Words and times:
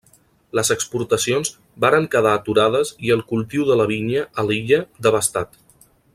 Les 0.59 0.71
exportacions 0.75 1.51
varen 1.85 2.07
quedar 2.15 2.31
aturades 2.39 2.93
i 3.09 3.13
el 3.17 3.21
cultiu 3.33 3.67
de 3.69 3.77
la 3.83 3.87
vinya 3.93 4.25
a 4.41 4.47
l'illa 4.49 4.81
devastat. 5.09 5.63